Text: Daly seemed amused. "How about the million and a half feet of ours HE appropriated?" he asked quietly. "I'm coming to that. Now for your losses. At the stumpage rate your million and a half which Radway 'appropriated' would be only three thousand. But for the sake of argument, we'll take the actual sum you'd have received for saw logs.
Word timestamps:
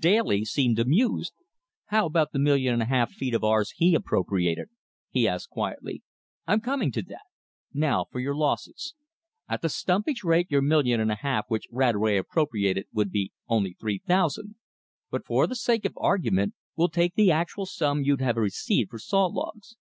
Daly 0.00 0.44
seemed 0.44 0.80
amused. 0.80 1.32
"How 1.84 2.06
about 2.06 2.32
the 2.32 2.40
million 2.40 2.72
and 2.72 2.82
a 2.82 2.86
half 2.86 3.12
feet 3.12 3.34
of 3.34 3.44
ours 3.44 3.72
HE 3.76 3.94
appropriated?" 3.94 4.68
he 5.10 5.28
asked 5.28 5.50
quietly. 5.50 6.02
"I'm 6.44 6.58
coming 6.60 6.90
to 6.90 7.02
that. 7.02 7.20
Now 7.72 8.04
for 8.10 8.18
your 8.18 8.34
losses. 8.34 8.96
At 9.48 9.62
the 9.62 9.68
stumpage 9.68 10.24
rate 10.24 10.50
your 10.50 10.60
million 10.60 10.98
and 10.98 11.12
a 11.12 11.14
half 11.14 11.44
which 11.46 11.68
Radway 11.70 12.16
'appropriated' 12.18 12.88
would 12.92 13.12
be 13.12 13.30
only 13.46 13.74
three 13.74 14.02
thousand. 14.04 14.56
But 15.08 15.24
for 15.24 15.46
the 15.46 15.54
sake 15.54 15.84
of 15.84 15.96
argument, 16.00 16.54
we'll 16.74 16.88
take 16.88 17.14
the 17.14 17.30
actual 17.30 17.64
sum 17.64 18.02
you'd 18.02 18.20
have 18.20 18.36
received 18.38 18.90
for 18.90 18.98
saw 18.98 19.26
logs. 19.26 19.76